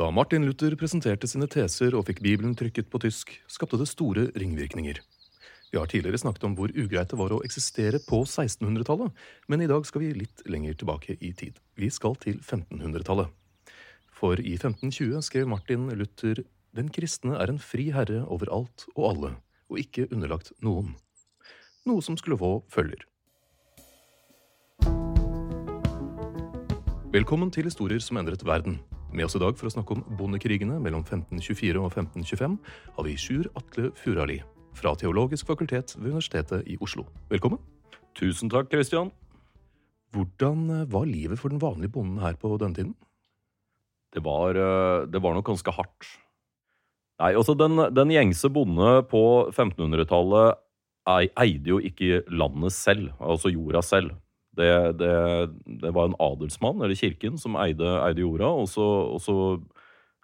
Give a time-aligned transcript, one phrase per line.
[0.00, 4.22] Da Martin Luther presenterte sine teser og fikk Bibelen trykket på tysk, skapte det store
[4.32, 4.96] ringvirkninger.
[5.68, 9.10] Vi har tidligere snakket om hvor ugreit det var å eksistere på 1600-tallet,
[9.52, 11.58] men i dag skal vi litt lenger tilbake i tid.
[11.76, 13.28] Vi skal til 1500-tallet.
[14.08, 16.40] For i 1520 skrev Martin Luther
[16.72, 19.32] den kristne er en fri herre over alt og alle,
[19.68, 20.94] og ikke underlagt noen.
[21.84, 23.04] Noe som skulle få følger.
[27.12, 28.80] Velkommen til Historier som endret verden.
[29.10, 32.52] Med oss i dag for å snakke om bondekrigene mellom 1524 og 1525
[32.94, 34.36] har vi Sjur Atle Furali
[34.78, 37.08] fra Teologisk fakultet ved Universitetet i Oslo.
[37.32, 37.58] Velkommen.
[38.14, 39.10] Tusen takk, Christian.
[40.14, 42.94] Hvordan eh, var livet for den vanlige bonden her på denne tiden?
[44.14, 46.06] Det var, eh, det var nok ganske hardt.
[47.20, 50.62] Nei, altså den, den gjengse bonde på 1500-tallet
[51.10, 54.14] eide jo ikke landet selv, altså jorda selv.
[54.60, 55.14] Det, det,
[55.80, 59.36] det, var en adelsmann, eller kirken, som eide, eide jorda, og så, og så,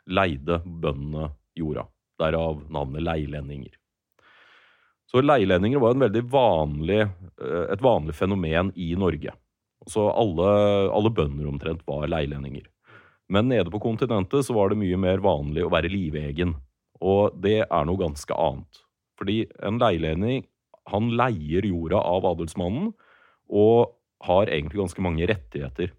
[0.06, 1.86] leide bøndene jorda.
[2.20, 3.74] Derav navnet leilendinger.
[5.10, 5.98] Så leilendinger var
[6.30, 7.00] vanlig,
[7.42, 9.34] eh, et vanlig fenomen i Norge.
[9.86, 10.46] Så alle,
[10.94, 12.66] alle bønder omtrent var leilendinger.
[13.28, 16.54] Men nede på kontinentet så var det mye mer vanlig å være livegen.
[17.02, 18.82] Og det er noe ganske annet.
[19.18, 20.44] Fordi en leilending,
[20.92, 22.92] han leier jorda av adelsmannen,
[23.46, 25.92] og har egentlig ganske mange rettigheter.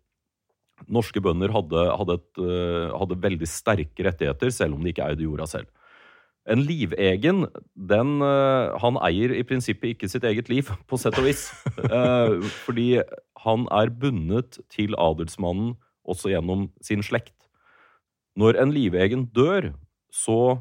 [0.86, 5.26] Norske bønder hadde, hadde, et, eh, hadde, veldig sterke rettigheter, selv om de ikke eide
[5.26, 5.70] jorda selv.
[6.48, 11.28] En livegen, den eh, Han eier i prinsippet ikke sitt eget liv, på sett og
[11.28, 11.50] vis.
[11.82, 13.02] Eh, fordi
[13.44, 15.76] han er bundet til adelsmannen
[16.08, 17.36] også gjennom sin slekt.
[18.38, 19.74] Når en livegen dør,
[20.14, 20.58] så,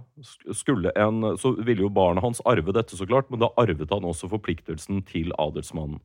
[0.97, 4.29] en, så ville jo barnet hans arve dette, så klart, men da arvet han også
[4.33, 6.01] forpliktelsen til adelsmannen.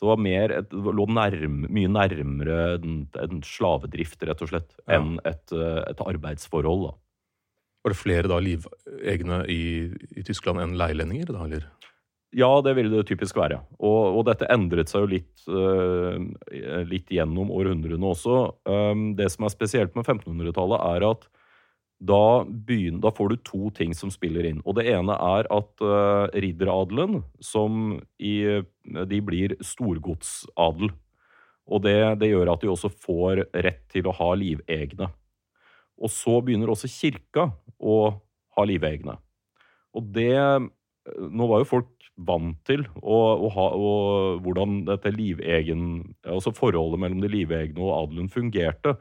[0.00, 4.70] Så det var mer et, lå nærm, mye nærmere en, en, slavedrift, rett og slett,
[4.86, 4.96] ja.
[4.96, 6.86] enn et, eh, et, arbeidsforhold.
[6.86, 6.94] da.
[7.84, 9.60] Var det flere da livegne i,
[10.16, 11.34] i Tyskland enn leilendinger?
[11.34, 11.68] da, eller?
[12.32, 13.58] Ja, det ville det typisk være.
[13.76, 16.16] Og, og dette endret seg jo litt, uh,
[16.88, 18.40] litt gjennom århundrene også.
[18.64, 21.28] Um, det som er spesielt med 1500-tallet, er at
[22.00, 24.62] da, begynner, da, får du to ting som spiller inn.
[24.64, 28.34] Og det ene er at uh, ridderadelen, som i
[29.10, 30.90] De blir storgodsadel.
[31.70, 35.10] Og det, det, gjør at de også får rett til å ha livegne.
[36.00, 37.96] Og så begynner også kirka å
[38.56, 39.20] ha livegne.
[39.94, 40.36] Og det
[41.10, 47.00] Nå var jo folk vant til å, å ha og hvordan dette livegen Altså forholdet
[47.00, 48.98] mellom de livegne og adelen fungerte.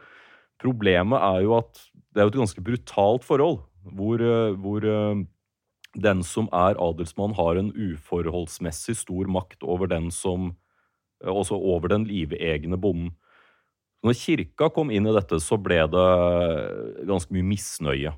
[0.60, 1.80] Problemet er jo at
[2.14, 3.62] det er jo et ganske brutalt forhold,
[3.96, 5.22] hvor, eh, hvor eh,
[5.96, 10.56] den som er adelsmann, har en uforholdsmessig stor makt over den som
[11.24, 13.12] eh, Også over den livegne bonden.
[14.04, 16.08] Når kirka kom inn i dette, så ble det
[17.08, 18.14] ganske mye misnøye.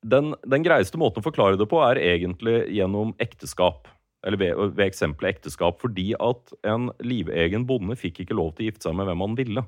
[0.00, 3.90] Den, den greieste måten å forklare det på er egentlig gjennom ekteskap.
[4.24, 5.82] Eller ved, ved eksempelet ekteskap.
[5.82, 9.36] Fordi at en livegen bonde fikk ikke lov til å gifte seg med hvem han
[9.36, 9.66] ville.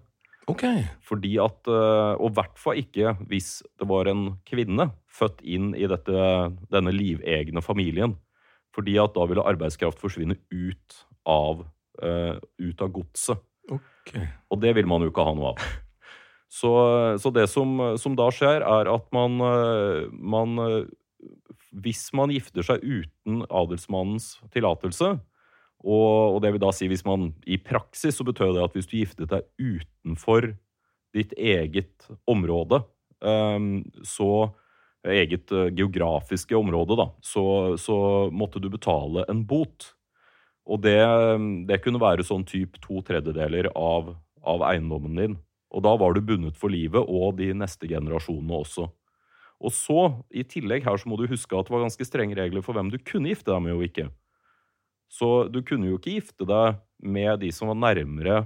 [0.51, 0.65] Ok.
[1.07, 5.75] Fordi at, eh, Og i hvert fall ikke hvis det var en kvinne født inn
[5.75, 6.25] i dette,
[6.71, 8.17] denne livegne familien.
[8.75, 11.65] Fordi at da ville arbeidskraft forsvinne ut av,
[12.03, 13.41] uh, ut av godset.
[13.71, 14.29] Okay.
[14.51, 15.65] Og det vil man jo ikke ha noe av.
[16.51, 16.71] Så,
[17.23, 20.57] så det som, som, da skjer, er at man, eh, man
[21.71, 25.13] Hvis man gifter seg uten adelsmannens tillatelse,
[25.81, 28.89] og, og, det vil da si hvis man i praksis så betød det at hvis
[28.91, 30.53] du giftet deg utenfor
[31.17, 32.83] ditt eget område,
[33.25, 34.51] um, så
[35.09, 37.45] eget geografiske område, da, så,
[37.81, 37.97] så,
[38.33, 39.95] måtte du betale en bot.
[40.71, 41.01] Og det,
[41.67, 44.13] det kunne være sånn typ to tredjedeler av,
[44.45, 45.39] av eiendommen din.
[45.73, 48.91] Og da var du bundet for livet og de neste generasjonene også.
[49.61, 50.01] Og så,
[50.33, 52.93] i tillegg her, så må du huske at det var ganske strenge regler for hvem
[52.93, 54.09] du kunne gifte deg med og ikke.
[55.11, 58.45] Så du kunne jo ikke gifte deg med de som var nærmere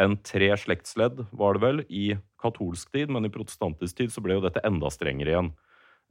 [0.00, 4.38] enn tre slektsledd, var det vel, i katolsk tid, men i protestantisk tid så ble
[4.38, 5.52] jo dette enda strengere igjen.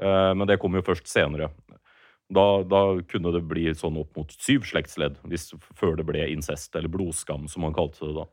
[0.01, 1.51] Eh, men det kom jo først senere.
[2.33, 6.71] Da, da, kunne det bli sånn opp mot syv slektsledd, hvis, før det ble incest,
[6.80, 8.25] eller blodskam, som man kalte det da.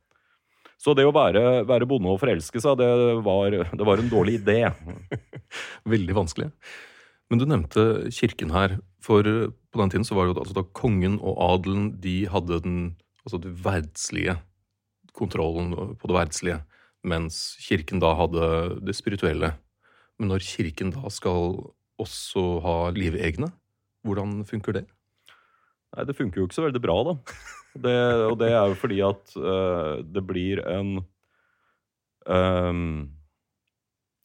[0.81, 2.89] Så det å være, være bonde og forelske seg, det
[3.27, 4.63] var, det var en dårlig idé.
[5.93, 6.49] Veldig vanskelig.
[7.29, 8.79] Men du nevnte kirken her.
[9.05, 9.27] For
[9.71, 12.79] på den tiden så var det jo altså da kongen og adelen de hadde den
[13.25, 14.39] altså verdslige
[15.17, 16.61] kontrollen på det verdslige,
[17.07, 19.53] mens kirken da hadde det spirituelle.
[20.19, 21.59] Men når kirken da skal
[22.01, 23.51] også ha livegne,
[24.07, 24.85] hvordan funker det?
[25.91, 27.17] Nei, det funker jo ikke så veldig bra, da.
[27.71, 27.97] Det,
[28.27, 30.97] og det er jo fordi at uh, det blir en
[32.27, 33.11] um,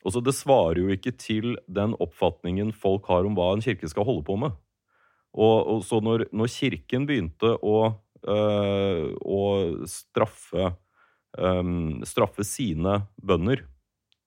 [0.06, 4.06] også Det svarer jo ikke til den oppfatningen folk har om hva en kirke skal
[4.06, 4.54] holde på med.
[5.36, 7.78] Og, og så når, når, Kirken begynte å,
[8.24, 9.42] øh, å
[9.92, 10.72] straffe,
[11.38, 11.72] øh,
[12.08, 13.66] straffe sine bønder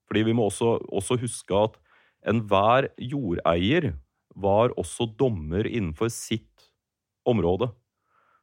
[0.08, 1.74] fordi vi må også, også huske at
[2.32, 3.90] enhver jordeier
[4.32, 6.68] var også dommer innenfor sitt
[7.28, 7.68] område.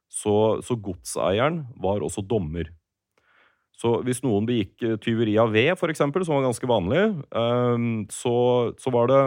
[0.06, 2.70] Så, så godseieren var også dommer.
[3.76, 7.02] Så hvis noen begikk tyveri av ved, f.eks., som var ganske vanlig,
[7.36, 8.36] ehm, så,
[8.80, 9.24] så var, det,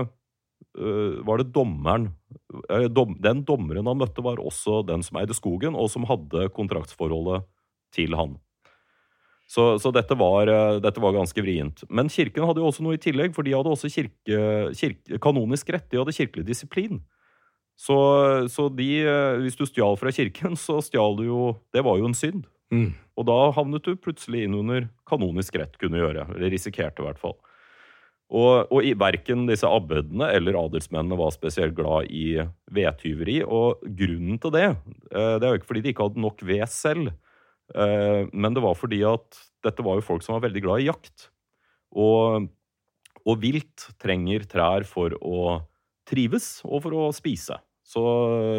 [1.27, 2.11] var det dommeren
[2.71, 7.47] eh, Den dommeren han møtte, var også den som eide skogen, og som hadde kontraktsforholdet
[7.95, 8.37] til han.
[9.49, 10.51] Så, så dette, var,
[10.85, 11.81] dette, var, ganske vrient.
[11.89, 14.41] Men kirken hadde jo også noe i tillegg, for de hadde også kirke,
[14.77, 15.87] kirke, kanonisk rett.
[15.89, 17.01] De hadde kirkelig disiplin.
[17.79, 17.97] Så,
[18.53, 18.91] så de,
[19.41, 22.45] hvis du stjal fra kirken, så stjal du jo Det var jo en synd.
[22.75, 22.91] Mm.
[23.17, 26.29] Og da havnet du plutselig inn under kanonisk rett kunne gjøre.
[26.37, 27.39] Eller risikerte, i hvert fall.
[28.29, 32.37] Og, og verken disse abbedene eller adelsmennene var spesielt glad i
[32.77, 33.39] vedtyveri.
[33.45, 36.67] Og grunnen til det eh, Det er jo ikke fordi de ikke hadde nok ved
[36.69, 37.09] selv,
[37.73, 40.91] eh, men det var fordi at dette var jo folk som var veldig glad i
[40.91, 41.31] jakt.
[41.97, 42.51] Og,
[43.25, 45.63] og vilt trenger trær for å
[46.09, 47.57] trives og for å spise.
[47.89, 48.03] Så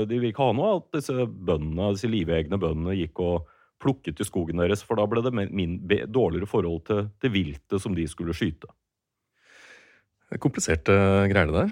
[0.10, 3.50] de vil ikke ha noe at disse bøndene, disse livegne bøndene gikk og
[3.80, 5.78] plukket i skogen deres, for da ble det min,
[6.10, 8.68] dårligere forhold til, til viltet som de skulle skyte.
[10.38, 10.94] Kompliserte
[11.32, 11.72] greier det der.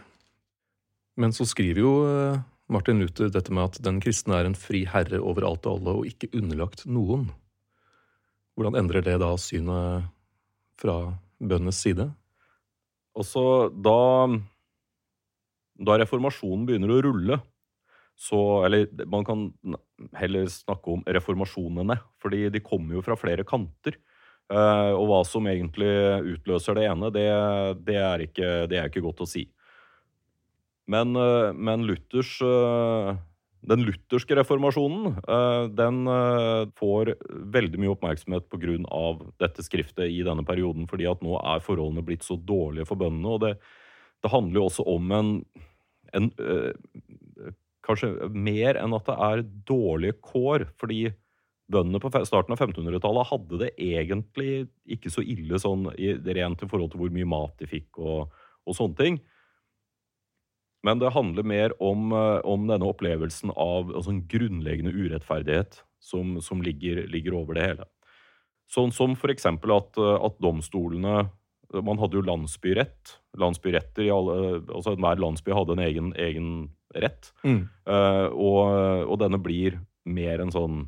[1.17, 2.39] Men så skriver jo eh,
[2.73, 5.95] Martin Luther dette med at den kristne er en fri herre over alt og alle
[5.99, 7.27] og ikke underlagt noen.
[8.57, 10.09] Hvordan endrer det da synet
[10.81, 10.97] fra
[11.37, 12.09] bøndenes side?
[13.17, 13.97] Også da
[15.77, 17.39] da reformasjonen begynner å rulle,
[18.17, 19.41] så Eller man kan
[20.17, 23.93] heller snakke om reformasjonene, fordi de kommer jo fra flere kanter.
[24.47, 25.89] Uh, og hva som egentlig
[26.37, 27.25] utløser det ene, det,
[27.83, 29.43] det, er, ikke, det er, ikke, godt å si.
[30.87, 33.17] Men, uh, men Luthers uh,
[33.67, 35.17] Den lutherske reformasjonen
[35.75, 35.97] den
[36.77, 37.09] får
[37.51, 39.01] veldig mye oppmerksomhet pga.
[39.41, 43.33] dette skriftet i denne perioden, fordi at nå er forholdene blitt så dårlige for bøndene.
[43.33, 43.53] og det
[44.23, 45.27] det handler jo også om en,
[46.17, 46.31] en
[47.87, 50.65] Kanskje mer enn at det er dårlige kår.
[50.79, 51.11] Fordi
[51.71, 56.93] bøndene på starten av 1500-tallet hadde det egentlig ikke så ille sånn rent i forhold
[56.93, 59.19] til hvor mye mat de fikk og, og sånne ting.
[60.87, 66.37] Men det handler mer om, øh, om denne opplevelsen av altså en grunnleggende urettferdighet som,
[66.43, 67.87] som ligger, ligger, over det hele.
[68.71, 71.27] Sånn som for eksempel at, øh, at domstolene
[71.83, 73.17] man hadde jo landsbyrett.
[73.35, 76.51] Landsbyretter i alle Altså enhver landsby hadde en egen, egen
[76.95, 77.33] rett.
[77.43, 77.65] Mm.
[77.83, 78.61] Uh, og,
[79.09, 79.75] og, denne blir
[80.07, 80.85] mer en sånn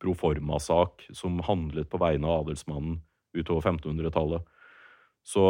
[0.00, 3.00] proforma-sak som handlet på vegne av adelsmannen
[3.36, 4.46] utover 1500-tallet.
[5.22, 5.42] Så,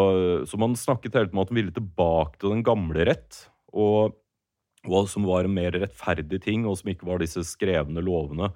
[0.46, 4.16] så, man snakket hele tiden om at man ville tilbake til den gamle rett, og,
[4.88, 8.50] og som var en mer rettferdig ting, og som ikke var disse skrevne lovene.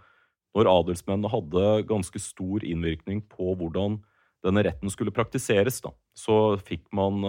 [0.55, 4.01] Når adelsmennene hadde ganske stor innvirkning på hvordan
[4.45, 7.25] denne retten skulle praktiseres, da, så fikk man,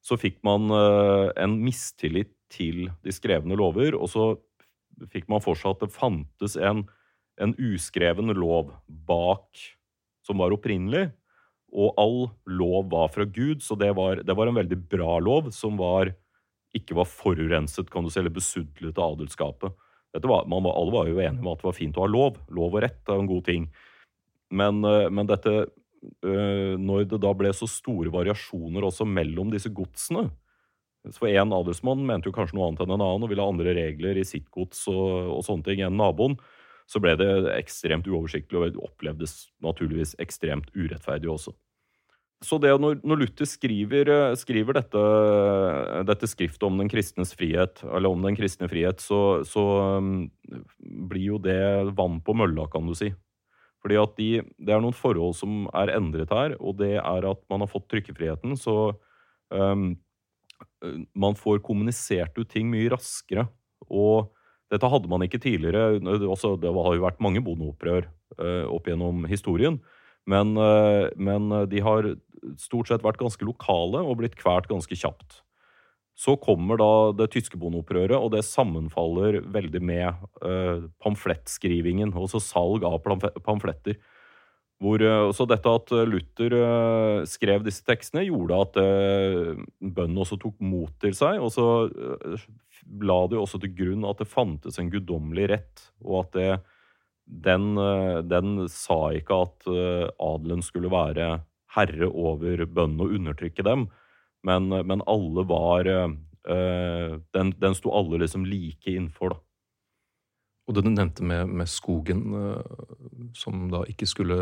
[0.00, 4.30] så fikk man eh, en mistillit til de skrevne lover, og så
[5.12, 6.86] fikk man for seg at det fantes en,
[7.40, 9.62] en uskreven lov bak
[10.26, 11.10] som var opprinnelig,
[11.76, 15.50] Og all lov var fra Gud, så det var, det var en veldig bra lov
[15.52, 16.12] som var,
[16.72, 19.74] ikke var forurenset, kan du si, eller besudlet av adelskapet.
[20.16, 22.38] Var, man, alle var jo enige om at det var fint å ha lov.
[22.48, 23.66] Lov og rett er en god ting.
[24.48, 29.72] Men, eh, men dette eh, Når det da ble så store variasjoner også mellom disse
[29.74, 30.28] godsene
[31.16, 33.74] For én adelsmann mente jo kanskje noe annet enn en annen og ville ha andre
[33.74, 36.38] regler i sitt gods og, og sånne ting enn naboen.
[36.86, 41.54] Så ble det ekstremt uoversiktlig og opplevdes naturligvis ekstremt urettferdig også.
[42.44, 45.02] Så det når, når Luther skriver, eh, skriver dette,
[46.04, 49.64] dette, skriftet om den kristnes frihet, eller om den kristne frihet, så, så
[49.96, 50.26] um,
[51.08, 51.56] blir jo det
[51.96, 53.08] vann på mølla, kan du si.
[53.80, 57.40] Fordi at de, det er noen forhold som er endret her, og det er at
[57.48, 58.92] man har fått trykkefriheten, så
[59.48, 59.94] um,
[61.16, 63.48] man får kommunisert ut ting mye raskere.
[63.88, 64.28] Og
[64.72, 66.00] dette hadde man ikke tidligere.
[66.26, 68.08] Også, det har jo vært mange bondeopprør
[68.40, 69.80] uh, opp gjennom historien.
[70.26, 72.14] Men, uh, men de har
[72.60, 75.42] stort sett vært ganske lokale og blitt kvalt ganske kjapt.
[76.16, 80.22] Så kommer da det tyske bondeopprøret, og det sammenfaller veldig med
[81.04, 83.02] pamflettskrivingen, altså salg av
[83.44, 83.98] pamfletter.
[84.82, 88.78] Hvor, uh, så dette at Luther uh, skrev disse tekstene, gjorde at
[89.80, 91.40] bøndene også tok mot til seg.
[91.40, 91.66] Og så
[93.00, 96.50] la de også til grunn at det fantes en guddommelig rett, og at det,
[97.46, 97.72] den,
[98.28, 101.40] den sa ikke at adelen skulle være
[101.76, 103.88] herre over bøndene og undertrykke dem.
[104.46, 109.45] Men, men alle var den, den sto alle liksom like innenfor, da.
[110.66, 114.36] Og det du nevnte med, med skogen, øh, som da ikke skulle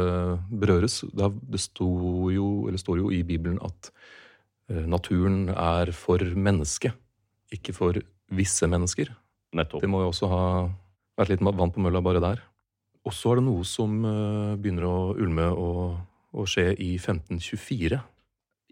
[0.49, 1.89] berøres Det sto
[2.33, 2.47] jo,
[2.81, 3.91] står jo i Bibelen at
[4.71, 6.97] øh, naturen er for mennesket,
[7.53, 8.01] ikke for
[8.33, 9.13] visse mennesker.
[9.55, 9.85] Nettopp.
[9.85, 10.43] Det må jo også ha
[11.19, 12.41] vært litt vann på mølla bare der.
[13.05, 14.01] Og så er det noe som
[14.57, 16.01] begynner å ulme og
[16.35, 18.01] og skje i 1524.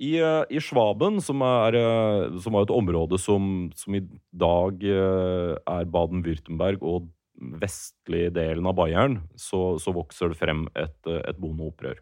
[0.03, 4.83] I, eh, i Schwaben, som er, eh, som er, et område som, som i dag
[4.83, 11.39] eh, er Baden-Würtemberg og vestlig delen av Bayern, så, så vokser det frem et, et
[11.41, 12.01] bondeopprør.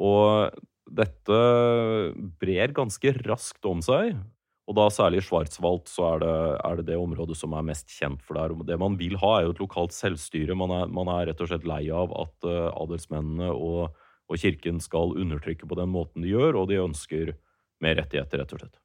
[0.00, 1.40] Og dette
[2.40, 4.16] brer ganske raskt om seg.
[4.70, 7.90] Og da særlig i Schwarzwald så er det, er det, det området som er mest
[7.90, 8.54] kjent for der.
[8.66, 10.54] Det man vil ha, er jo et lokalt selvstyre.
[10.58, 13.90] Man er, man er rett og slett lei av at uh, adelsmennene og
[14.30, 17.34] og kirken skal undertrykke på den måten de gjør, og de ønsker
[17.82, 18.80] mer rettigheter, rett og slett.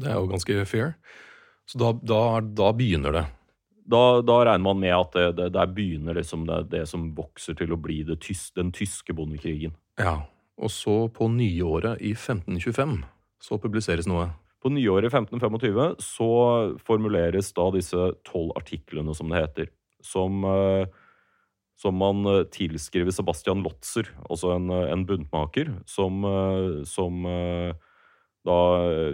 [0.00, 0.94] Det er jo ganske fair.
[1.68, 3.24] Så da, da, da begynner det?
[3.82, 7.56] Da, da, regner man med at det, det, der begynner liksom det, det, som vokser
[7.58, 9.74] til å bli tys, den tyske bondekrigen.
[9.98, 10.20] Ja,
[10.62, 13.00] og så på nyåret i 1525
[13.42, 14.28] så publiseres noe.
[14.62, 16.32] På nyåret i 1525 så
[16.86, 19.72] formuleres da disse tolv artiklene, som det heter,
[20.06, 20.86] som uh,
[21.82, 27.26] som man eh, tilskriver Sebastian Lotzer, altså en, eh, en buntmaker, som, eh, som,
[28.42, 28.58] da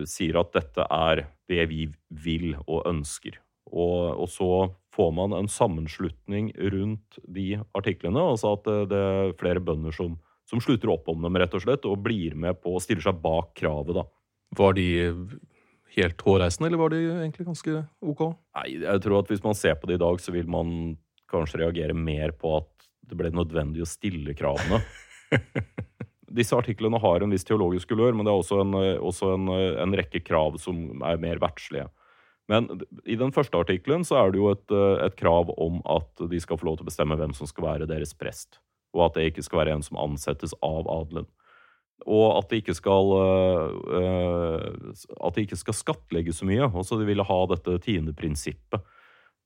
[0.09, 3.37] sier at dette er det vi vil og ønsker.
[3.69, 4.51] Og, og, så
[4.95, 10.17] får man en sammenslutning rundt de artiklene, altså at det, det er flere bønder som,
[10.49, 13.21] som, slutter opp om dem, rett og slett, og blir med på og stiller seg
[13.23, 14.07] bak kravet, da.
[14.59, 14.89] Var de
[15.99, 18.25] helt hårreisende, eller var de egentlig ganske ok?
[18.59, 20.97] Nei, jeg tror at hvis man ser på det i dag, så vil man
[21.29, 24.81] kanskje reagere mer på at det ble nødvendig å stille kravene.
[26.39, 29.49] Disse artiklene har en viss teologisk kulør, men det er også en, også en,
[29.85, 31.89] en rekke krav som er mer verdslige.
[32.49, 32.69] Men
[33.05, 34.73] i den første artikkelen så er det jo et,
[35.05, 37.89] et, krav om at de skal få lov til å bestemme hvem som skal være
[37.91, 38.63] deres prest,
[38.97, 41.29] og at det ikke skal være en som ansettes av adelen.
[42.09, 43.11] Og at det ikke skal,
[43.93, 44.93] uh,
[45.27, 46.71] at det skal skattlegge så mye.
[46.71, 48.87] Også de ville ha dette tiendeprinsippet.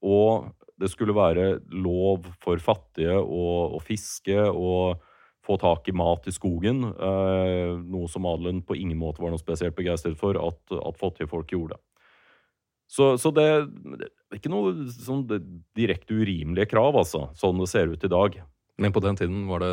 [0.02, 0.50] Og
[0.82, 5.00] det skulle være lov for fattige å, å fiske og
[5.46, 6.84] få tak i mat i skogen.
[6.86, 11.30] Eh, noe som adelen på ingen måte var noe spesielt begeistret for at, at fattige
[11.30, 11.78] folk gjorde.
[12.92, 15.24] Så, så det, det, er ikke noe sånn
[15.78, 18.36] direkte urimelige krav, altså, sånn det ser ut i dag.
[18.80, 19.72] Men på den tiden var det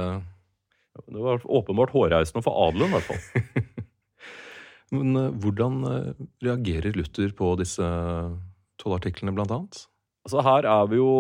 [1.08, 3.66] Det var åpenbart hårreisende for adelen, i hvert fall.
[4.96, 7.86] Men uh, hvordan uh, reagerer Luther på disse
[8.80, 9.84] tolv artiklene, blant annet?
[10.28, 11.12] Altså Her er vi jo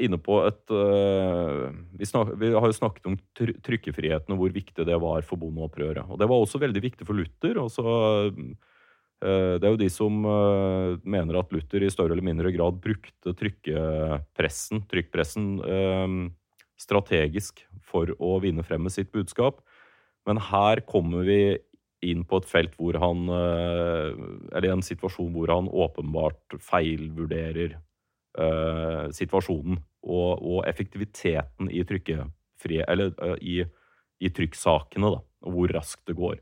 [0.00, 4.86] inne på et uh, vi, snak, vi, har jo snakket om trykkefriheten og hvor viktig
[4.88, 6.06] det var for bondeopprøret.
[6.08, 7.60] Og det var også veldig viktig for Luther.
[7.62, 8.77] Også, uh,
[9.18, 13.34] det er jo de som uh, mener at Luther i større eller mindre grad brukte
[13.34, 15.48] trykkepressen, trykkpressen
[16.78, 19.58] strategisk for å vinne frem med sitt budskap.
[20.28, 21.58] Men her kommer vi
[22.06, 23.24] inn på et felt hvor han
[24.54, 27.74] Eller en situasjon hvor han åpenbart feilvurderer
[29.10, 31.82] situasjonen og, og, effektiviteten i
[32.86, 33.10] Eller
[33.42, 33.64] i,
[34.20, 35.20] i, trykksakene, da.
[35.42, 36.38] og hvor raskt det går.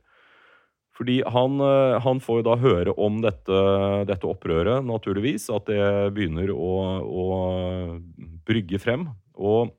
[0.97, 3.59] Fordi han, eh, han får jo da høre om dette,
[4.09, 5.51] dette, opprøret, naturligvis.
[5.53, 5.83] At det
[6.17, 6.73] begynner å,
[7.05, 7.27] å
[8.49, 9.11] brygge frem.
[9.37, 9.75] Og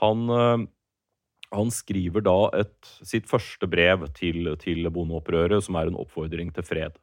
[0.00, 0.64] han, eh,
[1.52, 6.66] han skriver da et, sitt første brev til, til bondeopprøret, som er en oppfordring til
[6.66, 6.96] fred.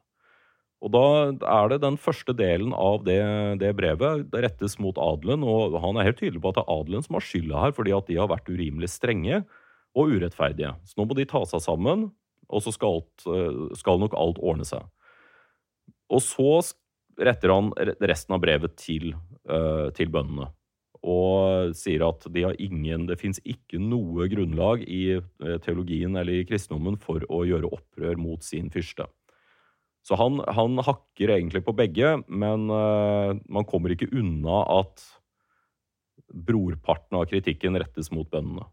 [0.84, 3.20] Og da er det den første delen av det,
[3.62, 4.26] det, brevet.
[4.32, 7.16] Det rettes mot adelen, og han er helt tydelig på at det er adelen som
[7.16, 9.40] har skylda her, fordi at de har vært urimelig strenge
[9.96, 10.74] og urettferdige.
[10.84, 12.10] Så nå må de ta seg sammen,
[12.48, 14.84] og så skal, alt, eh, skal nok alt ordne seg.
[16.12, 16.60] Og så
[17.16, 17.72] retter han
[18.04, 19.14] resten av brevet til,
[19.48, 20.50] uh, til bøndene.
[21.06, 26.46] Og sier at de ingen, det fins ikke noe grunnlag i eh, teologien eller i
[26.48, 29.06] kristendommen for å gjøre opprør mot sin fyrste.
[30.06, 35.02] Så han, han hakker egentlig på begge, men man kommer ikke unna at
[36.30, 38.66] brorparten av kritikken rettes mot bøndene.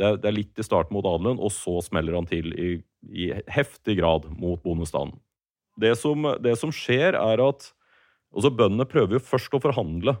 [0.00, 2.70] Det det er, litt i starten mot adelen, og så smeller han til i,
[3.08, 5.18] i heftig grad mot bondestanden.
[5.80, 7.70] Det som, det som skjer, er at
[8.34, 10.16] altså Bøndene prøver jo først å forhandle.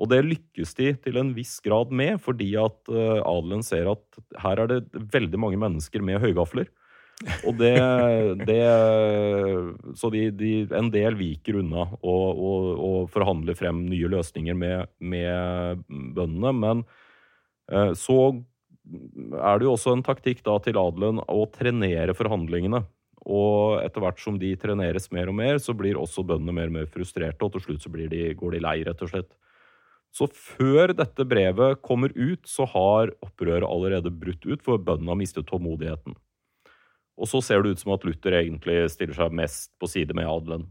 [0.00, 4.20] Og det lykkes de til en viss grad med, fordi at uh, adelen ser at
[4.40, 6.70] her er det veldig mange mennesker med høygafler.
[7.44, 7.74] Og det,
[8.48, 8.62] det
[10.00, 15.84] Så de, de, en del viker unna og, forhandler frem nye løsninger med, med
[16.16, 16.54] bøndene.
[16.56, 16.82] Men
[17.68, 18.40] uh, så
[18.90, 22.82] er det jo også en taktikk da til adelen å trenere forhandlingene.
[23.20, 26.76] Og etter hvert som de treneres mer og mer, så blir også bøndene mer og
[26.78, 29.30] mer frustrerte, og til slutt så de, går de lei, rett og slett.
[30.10, 35.20] Så før dette brevet kommer ut, så har opprøret allerede brutt ut, for bøndene har
[35.20, 36.16] mistet tålmodigheten.
[37.20, 40.26] Og så ser det ut som at Luther egentlig stiller seg mest på side med
[40.26, 40.64] adelen.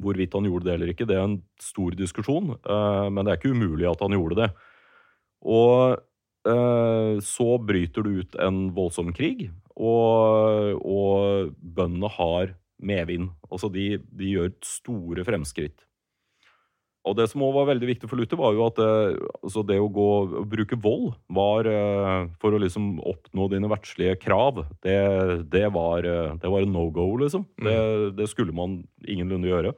[0.00, 3.38] Hvorvidt han gjorde det eller ikke, det er en stor diskusjon, eh, men det er
[3.38, 4.48] ikke umulig at han gjorde det.
[5.44, 6.00] Og
[6.44, 12.52] så bryter det ut en voldsom krig, og, og bøndene har
[12.84, 13.32] medvind.
[13.50, 15.86] Altså de, de, gjør store fremskritt.
[17.04, 19.76] Og det som også var veldig viktig for Luther, var jo at eh, altså det
[19.76, 20.06] å gå
[20.40, 24.96] å bruke vold var eh, For å liksom oppnå dine verdslige krav, det,
[25.52, 26.08] det, var,
[26.40, 27.44] det var, en no go, liksom.
[27.60, 27.68] Mm.
[27.68, 27.76] Det,
[28.22, 29.74] det, skulle man ingenlunde gjøre.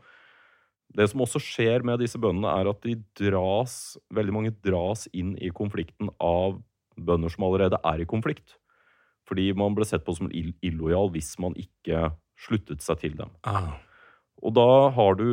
[0.96, 5.34] Det som også skjer med disse bøndene, er at de dras, veldig mange dras inn
[5.36, 6.56] i konflikten av
[6.96, 8.56] bønder som allerede er i konflikt.
[9.28, 13.32] Fordi man ble sett på som illojal hvis man ikke sluttet seg til dem.
[13.48, 13.74] Ah.
[14.44, 15.28] Og da har du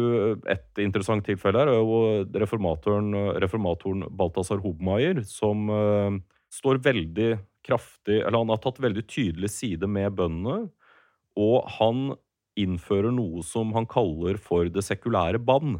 [0.49, 3.11] et interessant tilfelle her, og reformatoren,
[3.43, 6.19] reformatoren Balthazar Hobmeier, som uh,
[6.53, 10.65] står veldig kraftig Eller han har tatt veldig tydelig side med bøndene,
[11.39, 12.09] og han
[12.59, 15.79] innfører noe som han kaller for det sekulære bann.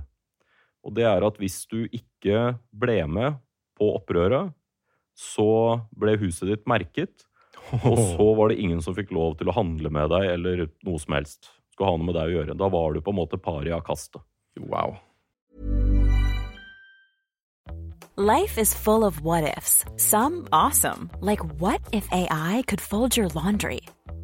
[0.84, 3.40] Og det er at hvis du ikke ble med
[3.80, 4.52] på opprøret,
[5.14, 7.26] så ble huset ditt merket.
[7.86, 11.00] Og så var det ingen som fikk lov til å handle med deg eller noe
[11.02, 11.52] som helst.
[11.74, 12.60] Skulle ha noe med deg å gjøre.
[12.60, 14.22] Da var du på en måte paria kastet.
[14.60, 15.00] Wow.
[18.16, 19.86] Life is full of what ifs.
[19.98, 21.10] Some awesome.
[21.20, 23.82] Like what if AI could fold your laundry?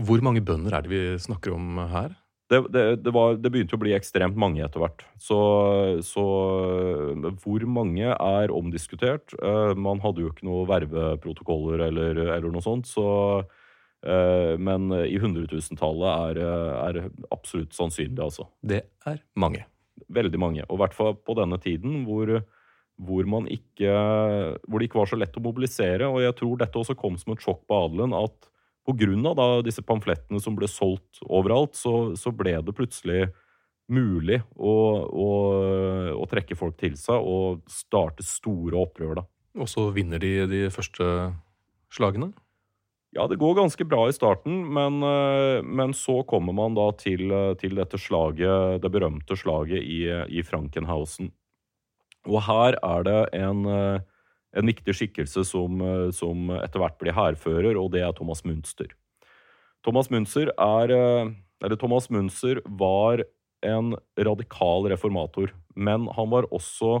[0.00, 2.14] Hvor mange bønder er det vi snakker om her?
[2.52, 5.04] Det, det, det, var, det, begynte å bli ekstremt mange etter hvert.
[5.20, 5.38] Så,
[6.04, 6.24] så,
[7.40, 9.32] hvor mange er omdiskutert.
[9.40, 12.90] Uh, man hadde jo ikke noen verveprotokoller eller, eller, noe sånt.
[12.90, 13.06] Så
[14.02, 18.48] Eh, men i hundretusentallet er, er absolutt sannsynlig, altså.
[18.58, 19.64] Det er mange.
[20.12, 20.64] Veldig mange.
[20.68, 22.34] Og i hvert fall på denne tiden hvor,
[22.98, 23.92] hvor, man ikke,
[24.66, 26.10] hvor det ikke var så lett å mobilisere.
[26.10, 28.16] Og jeg tror dette også kom som et sjokk på adelen.
[28.18, 28.50] at
[28.82, 29.62] Pga.
[29.62, 33.28] disse pamflettene som ble solgt overalt, så, så ble det plutselig
[33.92, 34.74] mulig å,
[35.06, 35.28] å,
[36.16, 39.20] å, trekke folk til seg og starte store opprør.
[39.20, 39.26] da.
[39.60, 41.04] Og så vinner de de første
[41.92, 42.32] slagene?
[43.12, 47.28] Ja, det går ganske bra i starten, men, eh, men så kommer man da til,
[47.60, 51.28] til, dette slaget, det berømte slaget i, i Frankenhausen.
[52.30, 54.00] Og her er det en, eh,
[54.56, 55.80] en viktig skikkelse som,
[56.12, 58.90] som etter hvert blir hærfører, og det er Thomas Munster.
[59.82, 60.92] Thomas Munster, er,
[61.64, 63.24] eller Thomas Munster var
[63.64, 67.00] en radikal reformator, men han var også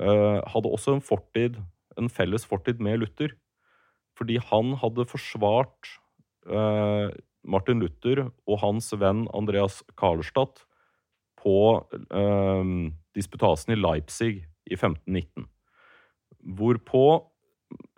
[0.00, 1.58] uh, hadde også en fortid,
[1.98, 3.34] en felles fortid med Luther.
[4.18, 5.96] Fordi han hadde forsvart
[7.42, 10.60] Martin Luther og hans venn Andreas Karlstadt
[11.40, 11.56] på
[13.16, 15.48] disputasen i Leipzig i 1519.
[16.44, 17.24] Hvorpå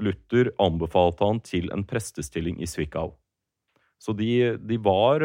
[0.00, 3.14] Luther anbefalte han til en prestestilling i Zwickau.
[3.98, 5.24] Så de, de var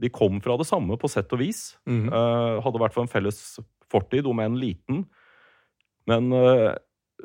[0.00, 1.76] de kom fra det samme, på sett og vis.
[1.86, 2.12] Mm -hmm.
[2.12, 5.06] uh, hadde i hvert fall en felles fortid, om enn liten.
[6.06, 6.74] Men uh,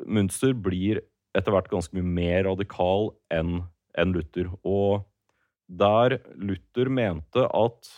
[0.06, 1.00] Münster blir
[1.34, 3.62] etter hvert ganske mye mer radikal enn
[3.98, 4.50] en Luther.
[4.64, 5.04] Og
[5.68, 7.88] der Luther mente at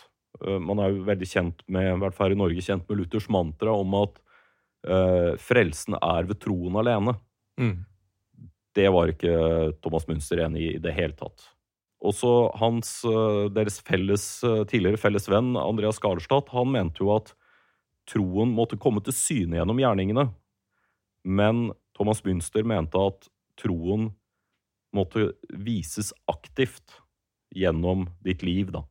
[0.45, 3.29] uh, Man er jo veldig kjent med, i hvert fall i Norge, kjent med Luthers
[3.29, 4.21] mantra om at
[5.43, 7.13] frelsen er ved troen alene.
[7.59, 7.85] Mm.
[8.77, 9.33] Det var ikke
[9.81, 11.47] Thomas Münster enig i i det hele tatt.
[12.05, 17.33] Også hans, eh, deres felles, eh, tidligere felles venn Andreas Garlstad, han mente jo at
[18.07, 20.29] troen måtte komme til syne gjennom gjerningene.
[21.25, 24.11] Men Thomas Münster mente at troen
[24.93, 27.01] måtte vises aktivt
[27.55, 28.83] gjennom ditt liv, da.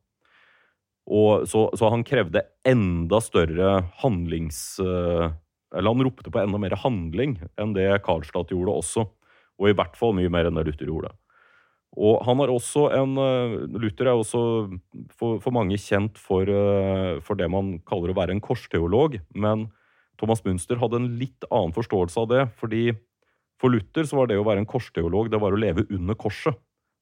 [1.07, 4.79] Og så, så han krevde enda større handlings...
[4.83, 5.31] Eh,
[5.75, 9.07] eller han ropte på enda mer handling enn det Karlstad gjorde også.
[9.57, 11.11] Og i hvert fall mye mer enn det Luther gjorde.
[11.97, 14.41] Og han har også en eh, Luther er også
[15.17, 19.17] for, for mange kjent for, eh, for, det man kaller å være en korsteolog.
[19.33, 19.67] Men
[20.21, 22.43] Thomas Münster hadde en litt annen forståelse av det.
[22.59, 22.91] fordi
[23.61, 26.57] For Luther så var det å være en korsteolog det var å leve under korset.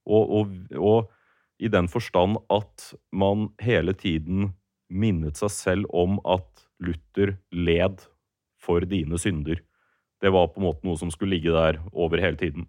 [0.06, 1.12] Og, og, og
[1.58, 4.52] i den forstand at man hele tiden
[4.88, 8.04] minnet seg selv om at Luther led
[8.66, 9.62] for dine synder.
[10.22, 12.66] Det var på en måte noe som skulle ligge der over hele tiden.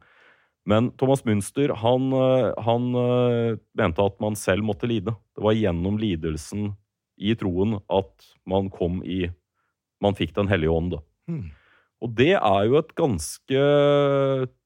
[0.68, 5.16] Men Thomas Münster han, eh, han, eh, mente at man selv måtte lide.
[5.36, 6.74] Det var gjennom lidelsen
[7.18, 9.28] i troen at man kom i
[10.00, 10.94] Man fikk Den hellige ånd.
[11.26, 11.50] Hmm.
[12.06, 13.62] Og det er jo et ganske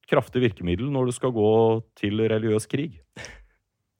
[0.04, 1.52] kraftig virkemiddel når du skal gå
[1.96, 2.98] til religiøs krig.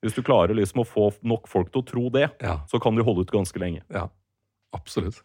[0.02, 2.58] Hvis du klarer liksom å få nok folk til å tro det, ja.
[2.68, 3.80] så kan du holde ut ganske lenge.
[3.88, 4.10] Ja,
[4.76, 5.22] absolutt.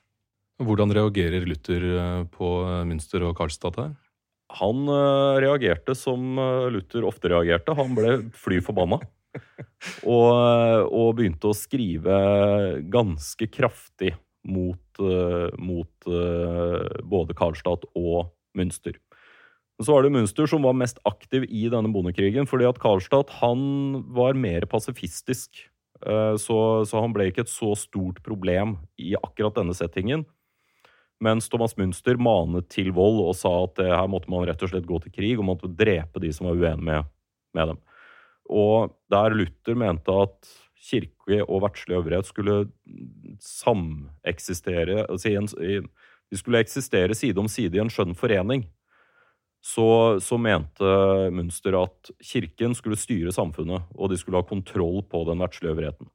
[0.58, 2.50] Hvordan reagerer Luther eh, på
[2.90, 3.96] Münster og Karlstad her?
[4.58, 6.40] Han uh, reagerte som
[6.72, 7.76] Luther ofte reagerte.
[7.78, 9.02] Han ble fly forbanna.
[10.08, 10.32] og,
[10.88, 12.16] og, begynte å skrive
[12.90, 14.16] ganske kraftig
[14.48, 15.02] mot,
[15.60, 18.96] mot både Karlstad og Münster.
[19.84, 24.00] Så var det Münster som var mest aktiv i denne bondekrigen, fordi at Karlstad han
[24.16, 25.68] var mer pasifistisk.
[26.02, 30.26] Så, så han ble ikke et så stort problem i akkurat denne settingen.
[31.24, 34.86] Mens Thomas Münster manet til vold og sa at her måtte man rett og slett
[34.88, 37.10] gå til krig og måtte drepe de som var uenige med,
[37.58, 37.80] med dem.
[38.48, 40.52] Og der Luther mente at
[40.88, 42.58] kirke og verdslig øvrighet skulle
[43.44, 45.48] sameksistere altså
[46.28, 48.68] De skulle eksistere side om side i en skjønn forening.
[49.64, 50.86] Så, så, mente
[51.34, 56.08] Münster at kirken skulle styre samfunnet, og de skulle ha kontroll på den verdslige øvrigheten.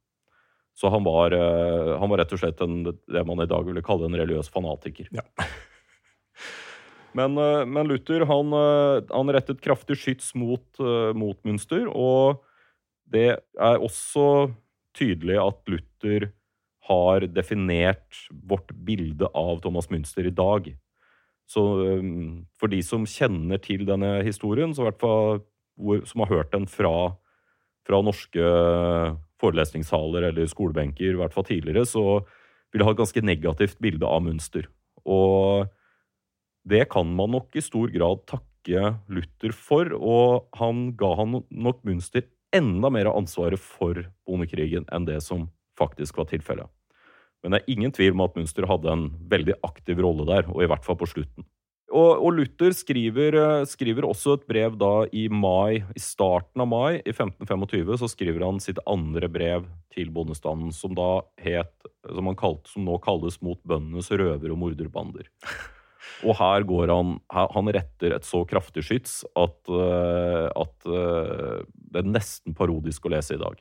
[0.73, 3.83] Så han var, eh, han var, rett og slett en, det man i dag ville
[3.85, 5.09] kalle en religiøs fanatiker.
[5.13, 5.25] Ja.
[7.19, 10.65] men, eh, men, Luther han, eh, han, rettet kraftig skyts mot,
[11.15, 12.41] mot Münster, og
[13.13, 14.53] det er også
[14.97, 16.31] tydelig at Luther
[16.89, 20.73] har definert vårt bilde av Thomas Münster i dag.
[21.47, 21.61] Så
[22.59, 25.43] for de som kjenner til denne historien, så hvert fall
[26.09, 27.13] som har hørt den fra,
[27.87, 28.43] fra norske
[29.43, 32.23] forelesningssaler eller skolebenker, i hvert fall tidligere, så
[32.73, 34.69] vil ha et ganske negativt bilde av Münster.
[35.03, 35.67] Og
[36.63, 41.83] det kan man nok i stor grad takke Luther for, og han ga han nok
[41.87, 46.69] Münster enda mer av ansvaret for bondekrigen enn det som faktisk var tilfellet.
[47.43, 50.63] Men det er ingen tvil om at Münster hadde en veldig aktiv rolle der, og
[50.63, 51.43] i hvert fall på slutten.
[51.93, 56.69] Og, og Luther skriver, eh, skriver, også et brev da i mai, i starten av
[56.71, 61.73] mai i 1525 så skriver han sitt andre brev til bondestanden, som da het,
[62.07, 65.29] som, han kalte, som nå kalles Mot bøndenes røver- og morderbander.
[66.27, 72.01] Og her går han Han retter et så kraftig skyts at, uh, at uh, det
[72.01, 73.59] er nesten parodisk å lese i dag.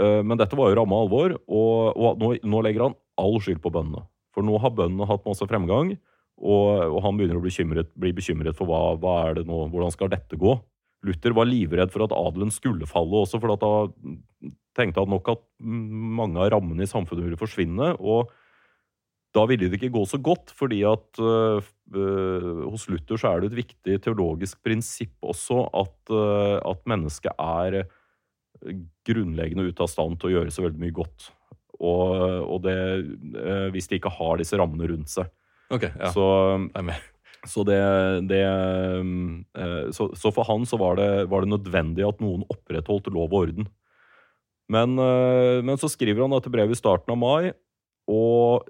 [0.00, 3.72] Men dette var jo ramma alvor, og, og nå, nå, legger han all skyld på
[3.74, 4.06] bøndene.
[4.32, 5.90] For nå har bøndene hatt masse fremgang.
[6.40, 9.66] Og, og han begynner å bli bekymret, bli bekymret for hva, hva, er det nå,
[9.72, 10.56] hvordan skal dette gå.
[11.04, 13.72] Luther var livredd for at adelen skulle falle også, for da
[14.76, 17.94] tenkte han nok at mange av rammene i samfunnet ville forsvinne.
[18.00, 18.32] og
[19.34, 21.62] da ville det ikke gå så godt, fordi at uh,
[21.94, 27.36] uh, hos Luther så er det et viktig teologisk prinsipp også at, uh, at mennesket
[27.38, 27.84] er
[29.06, 31.30] grunnleggende ute av stand til å gjøre så veldig mye godt.
[31.78, 32.10] Og,
[32.44, 32.74] og det
[33.72, 35.30] hvis de ikke har disse rammene rundt seg.
[35.70, 36.10] Ok, ja.
[36.10, 36.26] Så,
[37.46, 37.78] så, det,
[38.30, 43.10] det eh, så, så, for han så var det, var det, nødvendig at noen opprettholdt
[43.14, 43.70] lov og orden.
[44.70, 47.52] Men, eh, men, så skriver han dette brevet i starten av mai,
[48.10, 48.66] og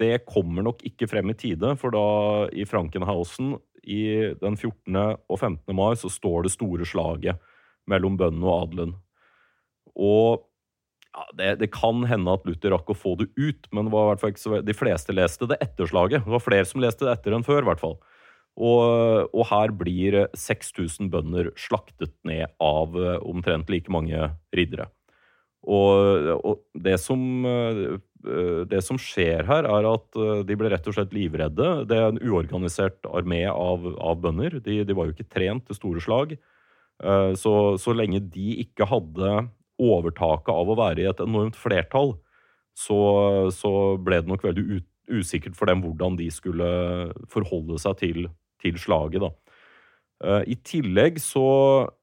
[0.00, 2.06] det kommer nok ikke frem i tide, for da
[2.52, 3.54] i Frankenhausen
[3.86, 4.02] i
[4.40, 4.96] den 14.
[5.30, 5.76] og 15.
[5.76, 7.40] mai så står det store slaget
[7.88, 8.96] mellom bøndene og adelen.
[9.96, 10.44] Og
[11.16, 14.76] ja, det, det, kan hende at Luther rakk å få det ut, men det de
[14.76, 16.26] fleste leste det etter slaget.
[16.26, 17.96] Det var flere som leste det etter enn før, i hvert fall.
[18.56, 24.88] Og, og her blir 6000 bønder slaktet ned av eh, omtrent like mange riddere.
[25.66, 27.98] Og, og det, som, eh,
[28.70, 31.68] det som skjer her, er at eh, de ble rett og slett livredde.
[31.88, 34.60] Det er en uorganisert armé av, av bønder.
[34.64, 36.36] De, de, var jo ikke trent til store slag.
[37.36, 39.28] Så, så lenge de ikke hadde
[39.82, 42.14] overtaket av å være i et enormt flertall,
[42.76, 42.98] så,
[43.54, 44.82] så ble det nok veldig
[45.16, 46.68] usikkert for dem hvordan de skulle
[47.32, 48.28] forholde seg til,
[48.62, 49.24] til slaget.
[49.24, 49.32] da.
[50.24, 51.46] Uh, I tillegg så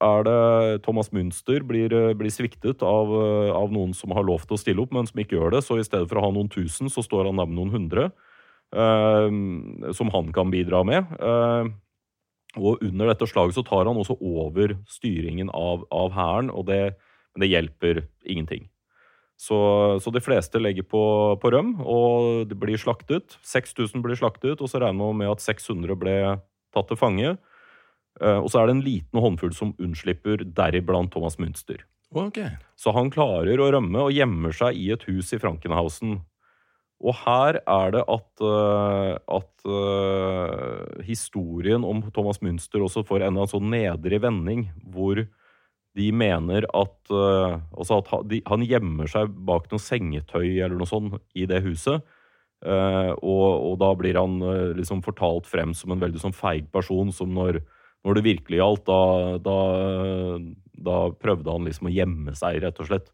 [0.06, 0.40] er det
[0.86, 3.10] Thomas Münster blir, blir sviktet av,
[3.54, 5.64] av, noen som har lov til å stille opp, men som ikke gjør det.
[5.66, 8.12] Så i stedet for å ha noen tusen, så står han der med noen hundre.
[8.74, 9.30] Uh,
[9.94, 11.10] som han kan bidra med.
[11.22, 11.70] Uh,
[12.58, 16.96] og under dette slaget så tar han også over styringen av hæren, og det,
[17.34, 18.70] men det hjelper ingenting.
[19.40, 19.58] Så,
[20.00, 21.04] så de fleste legger på,
[21.42, 23.38] på, røm, og det blir slaktet.
[23.44, 26.18] 6000 blir slaktet, og så regner man med at 600 ble
[26.74, 27.34] tatt til fange.
[28.22, 31.82] Eh, og så er det en liten håndfull som unnslipper, deriblant Thomas Münster.
[32.14, 32.54] Okay.
[32.78, 36.20] Så han klarer å rømme og gjemmer seg i et hus i Frankenhausen.
[37.04, 43.34] Og her er det at, uh, at uh, historien om Thomas Münster også får en
[43.34, 45.26] eller annen sånn nedre vending, hvor
[45.98, 50.90] de mener at, uh, at han, de, han, gjemmer seg bak noe sengetøy eller noe
[50.90, 52.02] sånt i det huset.
[52.64, 56.70] Uh, og, og, da blir han uh, liksom fortalt frem som en veldig sånn feig
[56.74, 57.60] person som når,
[58.08, 59.02] når det virkelig gjaldt, da,
[59.44, 59.58] da,
[60.88, 63.14] da, prøvde han liksom å gjemme seg, rett og slett.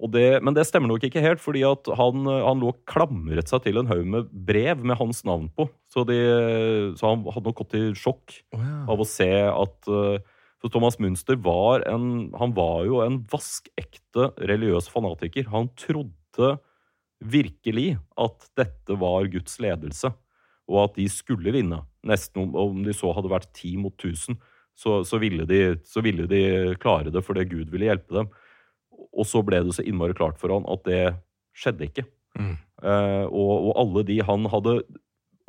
[0.00, 3.82] Og det, men det stemmer nok ikke helt, fordi han, han lå klamret seg til
[3.82, 5.68] en haug med brev med hans navn på.
[5.92, 6.16] Så, de,
[6.96, 8.78] så han hadde nok gått i sjokk oh, ja.
[8.88, 9.90] av å se at
[10.60, 15.48] så Thomas Münster var, en, han var jo en vaskekte religiøs fanatiker.
[15.48, 16.56] Han trodde
[17.20, 20.12] virkelig at dette var Guds ledelse,
[20.70, 21.80] og at de skulle vinne.
[22.06, 24.36] Nesten om, om de så hadde vært ti mot tusen,
[24.76, 26.42] så, så, ville de, så, ville de,
[26.80, 28.30] klare det fordi Gud ville hjelpe dem.
[29.10, 31.02] Og så ble det så innmari klart for han at det
[31.56, 32.04] skjedde ikke.
[32.38, 32.54] Mm.
[32.80, 34.78] Uh, og, og, alle de han hadde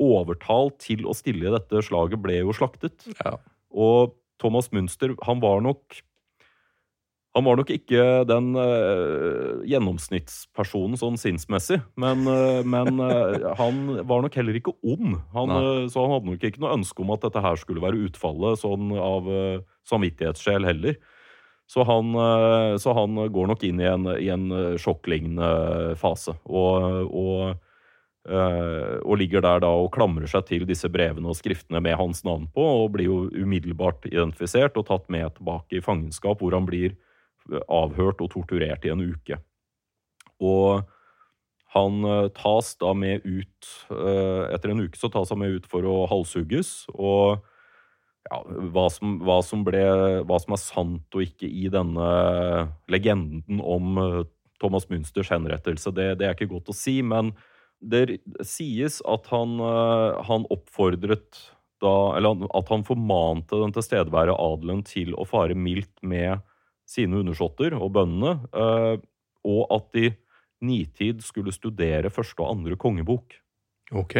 [0.02, 3.06] overtalt til å stille i dette slaget, ble jo slaktet.
[3.20, 3.36] Ja.
[3.72, 6.02] Og Thomas Münster han var nok
[7.32, 14.20] han var nok ikke den uh, gjennomsnittspersonen sånn sinnsmessig, men, uh, men uh, han var
[14.24, 15.16] nok heller ikke ond.
[15.32, 15.54] Han,
[15.88, 18.92] så han hadde nok ikke noe ønske om at dette her skulle være utfallet sånn
[19.00, 19.32] av
[19.88, 21.00] samvittighetssjel heller.
[21.72, 22.12] Så han,
[22.82, 26.34] så han, går nok inn i en, i en sjokklignende fase.
[26.44, 27.54] Og, og
[28.22, 32.46] og ligger der da og klamrer seg til disse brevene og skriftene med hans navn
[32.54, 36.94] på, og blir jo umiddelbart identifisert og tatt med tilbake i fangenskap, hvor han blir
[36.94, 39.40] eh, avhørt og torturert i en uke.
[40.42, 40.84] Og
[41.72, 45.86] han uh, tas da med ut Etter en uke så tas han med ut for
[45.88, 46.90] å halshugges.
[46.92, 47.38] Og
[48.28, 48.40] ja,
[48.74, 49.80] hva, som, hva, som ble,
[50.28, 52.08] hva som er sant og ikke i denne
[52.92, 53.96] legenden om
[54.60, 56.98] Thomas Münsters henrettelse, det, det er ikke godt å si.
[57.06, 57.32] men
[57.82, 61.42] det sies at han, eh, han, oppfordret
[61.82, 66.38] da Eller at han formante den tilstedeværende adelen til å fare mildt med
[66.86, 69.02] sine undersåtter og bøndene, eh,
[69.42, 70.12] og at de
[70.62, 73.34] nitid skulle studere første og andre kongebok.
[73.98, 74.14] Ok.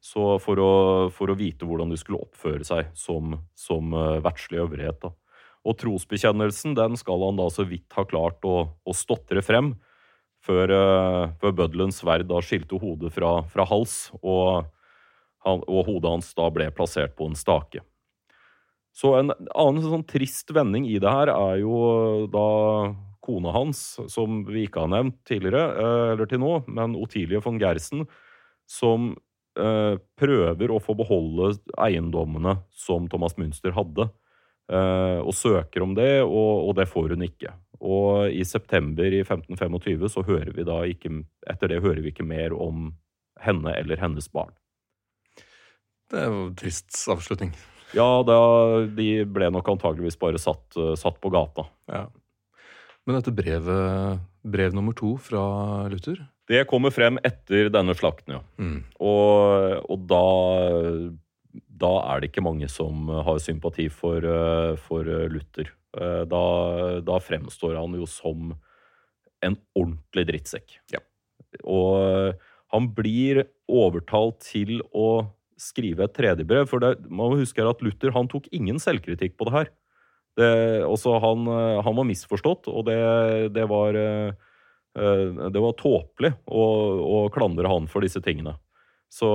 [0.00, 0.72] Så for å,
[1.12, 5.04] for å vite hvordan de skulle oppføre seg som, som uh, verdslig øvrighet.
[5.04, 5.12] da.
[5.68, 9.74] Og trosbekjennelsen den skal han da så vidt ha klart å, å stotre frem
[10.46, 14.66] før, uh, før bøddelens sverd da skilte hodet fra, fra hals, og,
[15.46, 17.84] han, og, hodet hans da ble plassert på en stake.
[18.92, 22.46] Så en annen sånn trist vending i det her er jo da
[23.22, 27.60] kona hans, som vi ikke har nevnt tidligere, uh, eller til nå, men Otilie von
[27.62, 28.04] Gersen,
[28.68, 29.12] som
[29.58, 34.10] uh, prøver å få beholde eiendommene som Thomas Münster hadde.
[34.72, 37.50] Og søker om det, og, det får hun ikke.
[37.82, 41.10] Og i september i 1525 så hører vi da ikke
[41.50, 42.92] Etter det hører vi ikke mer om
[43.42, 44.52] henne eller hennes barn.
[46.12, 47.54] Det er jo en trist avslutning.
[47.96, 48.36] Ja, da,
[48.86, 51.66] de ble nok antageligvis bare satt, satt på gata.
[51.90, 52.06] Ja.
[53.02, 55.42] Men dette brevet, brev nummer to fra
[55.90, 58.44] Luther Det kommer frem etter denne slakten, ja.
[58.62, 58.78] mm.
[59.02, 60.22] Og, og da
[61.82, 65.72] da er det ikke mange som har sympati for, eh, for Luther.
[65.92, 66.44] Eh, da,
[67.04, 68.54] da, fremstår han jo som
[69.44, 70.78] en ordentlig drittsekk.
[70.94, 71.02] Ja.
[71.68, 75.26] Og eh, han blir overtalt til å
[75.60, 79.36] skrive et tredje brev, for det, man må huske at Luther han tok ingen selvkritikk
[79.36, 79.68] på det her.
[80.40, 80.48] Det,
[80.88, 81.44] også han,
[81.84, 82.96] han var misforstått, og det,
[83.52, 86.62] det var det var tåpelig å,
[87.04, 88.54] å, klandre han for disse tingene.
[89.12, 89.28] Så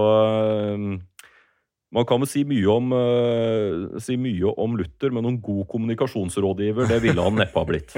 [1.96, 6.90] man kan vel si mye, om, uh, si mye om Luther, men noen god kommunikasjonsrådgiver
[6.90, 7.96] det ville han neppe ha blitt.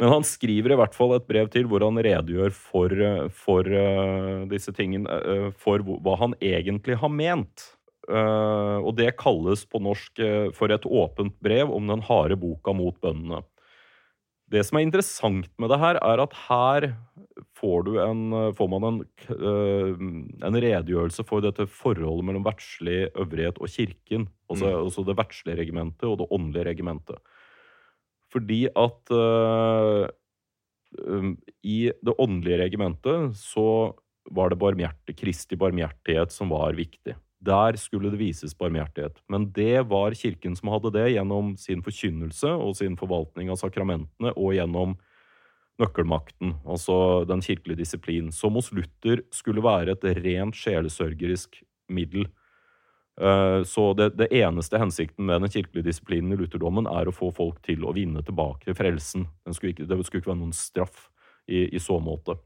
[0.00, 2.94] Men han skriver i hvert fall et brev til hvor han redegjør for,
[3.34, 7.68] for uh, disse tingene, uh, for hva han egentlig har ment.
[8.10, 10.18] og det kalles på norsk
[10.56, 13.44] for et åpent brev om den harde boka mot bøndene.
[14.50, 16.86] Det som er interessant med det her, er at her
[17.58, 18.22] får, en,
[18.56, 18.98] får man en,
[19.30, 20.00] eh,
[20.48, 24.26] en, redegjørelse for dette forholdet mellom verdslig øvrighet og kirken.
[24.50, 24.78] Altså, mm.
[24.82, 27.22] altså det verdslige regimentet og det åndelige regimentet.
[28.30, 30.06] Fordi at uh,
[31.66, 33.66] i det åndelige regimentet så
[34.30, 37.16] var det barmhjerte, Kristi barmhjertighet som var viktig.
[37.40, 39.22] Der skulle det vises barmhjertighet.
[39.28, 44.34] Men det var kirken som hadde det gjennom sin forkynnelse og sin forvaltning av sakramentene
[44.36, 44.98] og gjennom
[45.80, 52.28] nøkkelmakten, altså den kirkelige disiplin, som hos Luther skulle være et rent sjelesørgerisk middel.
[53.20, 57.30] Eh, så det, det, eneste hensikten med den kirkelige disiplinen i lutherdommen er å få
[57.36, 59.26] folk til å vinne tilbake frelsen.
[59.50, 61.08] Skulle ikke, det skulle ikke være noen straff
[61.48, 62.38] i, i så måte.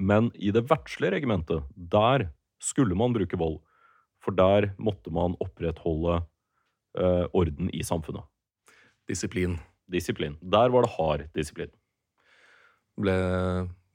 [0.00, 3.60] Men i det verdslige regimentet, der skulle man bruke vold.
[4.24, 6.20] For der måtte man opprettholde
[6.98, 8.26] eh, orden i samfunnet.
[9.08, 9.58] Disiplin.
[9.90, 10.36] Disiplin.
[10.40, 11.72] Der var det hard disiplin.
[13.00, 13.16] Ble,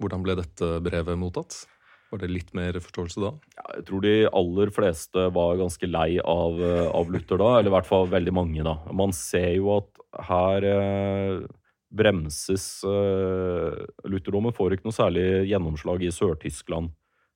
[0.02, 1.66] hvordan ble dette brevet mottatt?
[2.12, 3.32] Var det litt mer forståelse da?
[3.58, 7.52] Ja, jeg tror de aller fleste var ganske lei av, eh, av, Luther da.
[7.60, 8.78] Eller i hvert fall veldig mange, da.
[8.94, 11.46] Man ser jo at her eh,
[11.96, 16.94] bremses eh, Lutherdommen får ikke noe særlig gjennomslag i Sør-Tyskland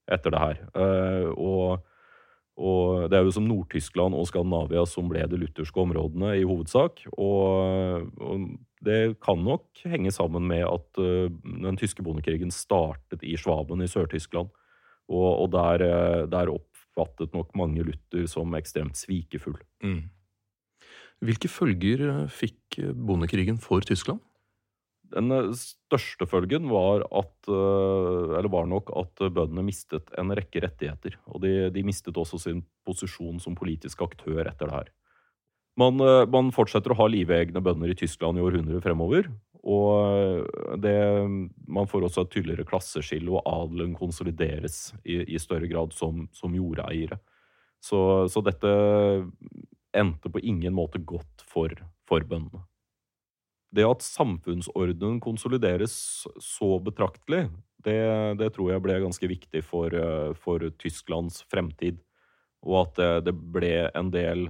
[0.09, 0.61] etter det her.
[0.73, 1.85] Eh, og
[2.59, 7.05] og det er jo som Nord-Tyskland og Skandinavia som ble de lutherske områdene i hovedsak.
[7.15, 8.49] Og, og,
[8.83, 13.89] det kan nok henge sammen med at uh, den tyske bondekrigen startet i Schwaben i
[13.91, 14.51] Sør-Tyskland.
[15.11, 19.59] Og, og der, uh, der, oppfattet nok mange Luther som ekstremt svikefull.
[19.83, 20.07] Mm.
[21.27, 24.23] Hvilke følger uh, fikk bondekrigen for Tyskland?
[25.13, 31.17] Den eh, største følgen var, at, eh, var nok at bøndene mistet en rekke rettigheter.
[31.33, 34.91] Og de, de, mistet også sin posisjon som politisk aktør etter det her.
[35.79, 39.31] Man, eh, man fortsetter å ha livegne bønder i Tyskland i århundrer fremover.
[39.59, 40.45] Og
[40.79, 40.95] det,
[41.67, 46.55] man får også et tydeligere klasseskille, og adelen konsolideres i, i større grad som, som
[46.55, 47.19] jordeiere.
[47.83, 47.99] Så,
[48.31, 48.71] så, dette
[49.91, 51.75] endte på ingen måte godt for,
[52.07, 52.63] for bøndene
[53.75, 55.95] det at samfunnsordenen konsolideres
[56.41, 57.47] så betraktelig,
[57.85, 57.99] det,
[58.39, 62.01] det, tror jeg ble ganske viktig for, eh, for Tysklands fremtid.
[62.65, 64.49] Og at det, det, ble en del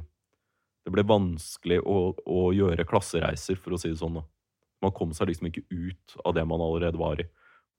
[0.82, 4.22] Det ble vanskelig å, å, gjøre klassereiser, for å si det sånn.
[4.82, 7.28] Man kom seg liksom ikke ut av det man allerede var i.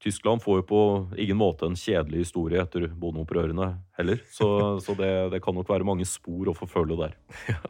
[0.00, 0.82] Tyskland får jo på
[1.18, 5.88] ingen måte en kjedelig historie etter bondeopprørene heller, så, så det, det, kan nok være
[5.88, 7.18] mange spor å forfølge der.
[7.50, 7.60] Ja.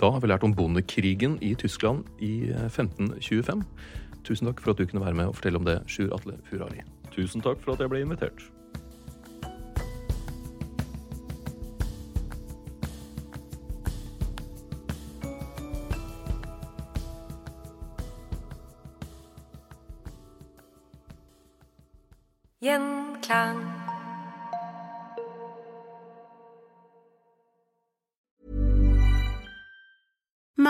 [0.00, 3.58] Da har vi lært om bondekrigen i Tyskland i 1525.
[3.58, 6.38] Eh, Tusen takk for at du kunne være med og fortelle om det, Sjur Atle
[6.46, 6.82] Furali.
[7.10, 8.42] Tusen takk for at jeg ble invitert.
[22.62, 23.71] Gjenklang.